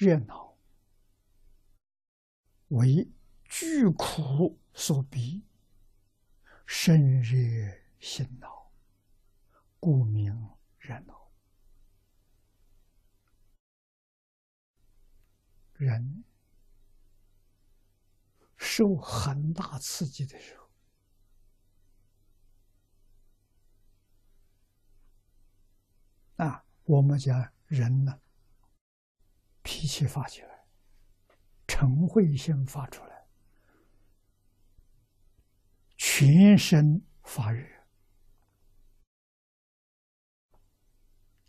[0.00, 0.56] 热闹，
[2.68, 3.06] 为
[3.44, 5.44] 巨苦所逼，
[6.64, 7.36] 生热
[7.98, 8.72] 心恼，
[9.78, 10.32] 故名
[10.78, 11.30] 热闹。
[15.74, 16.24] 人
[18.56, 20.70] 受很大刺激的时候，
[26.36, 28.18] 啊，我们讲人呢，
[29.62, 30.64] 脾气发起来，
[31.66, 33.26] 嗔恚心发出来，
[35.96, 37.66] 全身发热，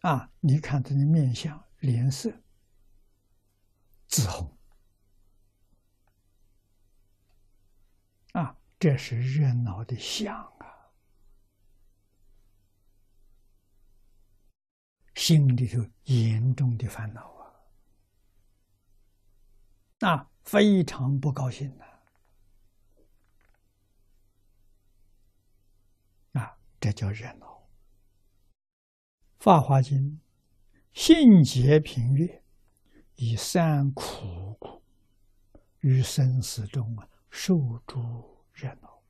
[0.02, 2.31] 啊，你看他的面相、脸色。
[4.07, 4.57] 紫红
[8.33, 10.91] 啊，这是热闹的相啊，
[15.16, 17.41] 心里头严重的烦恼啊，
[20.01, 21.85] 那非常不高兴呐，
[26.41, 27.47] 啊，这叫热闹。
[29.43, 30.19] 《法华经》
[30.99, 32.41] 性节平乐。
[33.16, 34.81] 以三苦苦
[35.81, 39.03] 于生死中啊，受诸热闹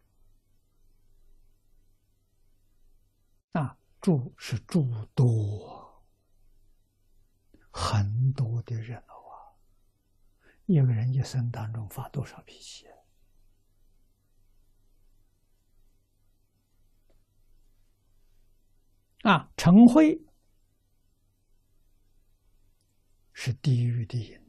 [3.54, 6.04] 啊，诸是诸多，
[7.70, 9.21] 很多的热闹。
[10.72, 12.88] 一个人一生当中发多少脾气
[19.24, 19.52] 啊？
[19.58, 20.18] 陈辉。
[23.34, 24.40] 是地狱的因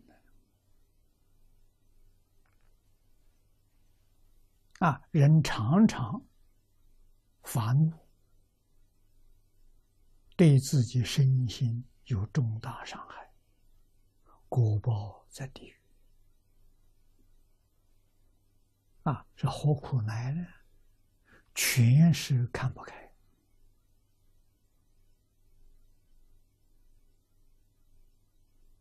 [4.81, 5.03] 啊！
[5.11, 6.23] 人常常
[7.43, 7.91] 发怒，
[10.37, 13.33] 对自己身心有重大伤害，
[14.49, 15.82] 果报在地狱
[19.03, 19.27] 啊！
[19.35, 20.47] 这何苦来呢？
[21.55, 23.13] 全是看不开。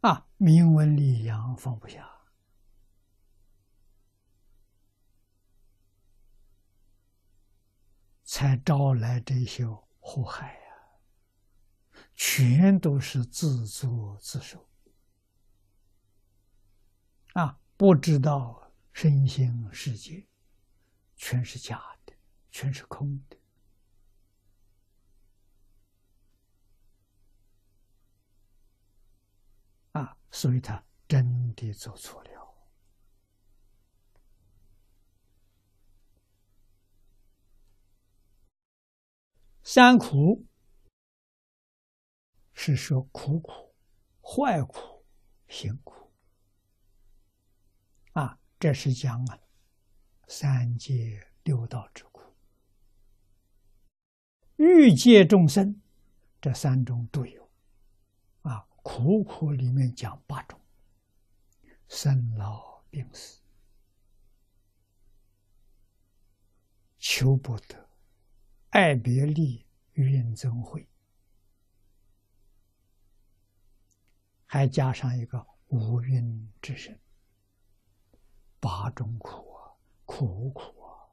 [0.01, 2.07] 啊，名闻利养放不下，
[8.23, 9.65] 才招来这些
[9.99, 10.61] 祸害呀！
[12.15, 14.69] 全都是自作自受
[17.33, 17.59] 啊！
[17.75, 18.60] 不知道
[18.93, 20.27] 身心世界
[21.15, 22.13] 全是假的，
[22.49, 23.37] 全是空的。
[29.91, 32.31] 啊所以他真的做错了。
[39.63, 40.45] 三苦
[42.53, 43.73] 是说苦苦、
[44.21, 45.05] 坏苦、
[45.47, 46.11] 辛苦
[48.11, 49.39] 啊，这是讲啊
[50.27, 52.21] 三界六道之苦，
[54.57, 55.81] 欲界众生
[56.39, 57.49] 这三种都有。
[58.43, 60.61] 啊苦苦里面讲八种：
[61.87, 63.41] 生老病死、
[66.99, 67.89] 求不得、
[68.69, 70.87] 爱别离、怨憎会，
[74.45, 76.95] 还加上一个无云之身。
[78.61, 79.73] 八种苦啊，
[80.05, 81.09] 苦苦啊！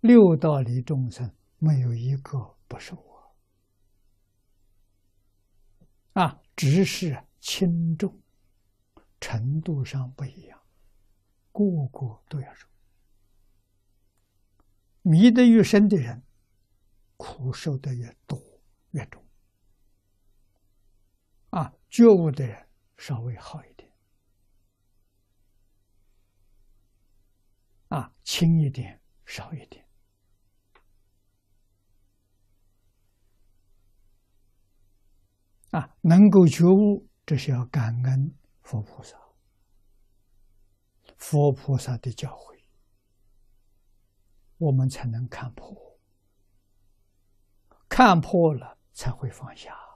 [0.00, 2.96] 六道里众生没有一个不受。
[6.14, 8.20] 啊，只是轻重
[9.20, 10.58] 程度上不一样，
[11.52, 11.62] 个
[11.92, 12.66] 个都要受。
[15.02, 16.24] 迷得越深的人，
[17.16, 18.42] 苦受的越多
[18.90, 19.22] 越重。
[21.50, 23.77] 啊，觉悟的人稍微好一点，
[28.22, 29.86] 轻一点，少一点。
[35.70, 39.18] 啊，能够觉悟，这是要感恩佛菩萨，
[41.18, 42.62] 佛菩萨的教诲，
[44.56, 46.00] 我们才能看破，
[47.88, 49.87] 看破了才会放下。